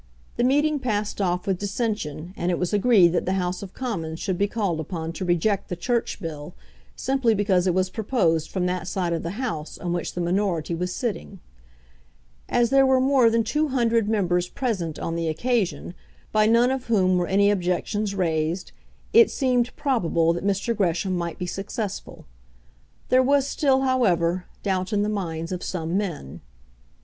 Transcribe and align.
The 0.35 0.43
meeting 0.43 0.79
passed 0.79 1.21
off 1.21 1.45
without 1.45 1.59
dissension, 1.59 2.33
and 2.35 2.49
it 2.49 2.57
was 2.57 2.73
agreed 2.73 3.09
that 3.09 3.27
the 3.27 3.33
House 3.37 3.61
of 3.61 3.75
Commons 3.75 4.19
should 4.19 4.35
be 4.35 4.47
called 4.47 4.79
upon 4.79 5.13
to 5.13 5.23
reject 5.25 5.69
the 5.69 5.75
Church 5.75 6.19
Bill 6.19 6.55
simply 6.95 7.35
because 7.35 7.67
it 7.67 7.75
was 7.75 7.91
proposed 7.91 8.49
from 8.49 8.65
that 8.65 8.87
side 8.87 9.13
of 9.13 9.21
the 9.21 9.37
House 9.39 9.77
on 9.77 9.93
which 9.93 10.13
the 10.15 10.19
minority 10.19 10.73
was 10.73 10.91
sitting. 10.91 11.39
As 12.49 12.71
there 12.71 12.83
were 12.83 12.99
more 12.99 13.29
than 13.29 13.43
two 13.43 13.67
hundred 13.67 14.09
members 14.09 14.47
present 14.49 14.97
on 14.97 15.15
the 15.15 15.27
occasion, 15.27 15.93
by 16.31 16.47
none 16.47 16.71
of 16.71 16.85
whom 16.87 17.15
were 17.19 17.27
any 17.27 17.51
objections 17.51 18.15
raised, 18.15 18.71
it 19.13 19.29
seemed 19.29 19.75
probable 19.75 20.33
that 20.33 20.43
Mr. 20.43 20.75
Gresham 20.75 21.15
might 21.15 21.37
be 21.37 21.45
successful. 21.45 22.25
There 23.09 23.21
was 23.21 23.45
still, 23.45 23.81
however, 23.81 24.45
doubt 24.63 24.93
in 24.93 25.03
the 25.03 25.09
minds 25.09 25.51
of 25.51 25.61
some 25.61 25.95
men. 25.95 26.41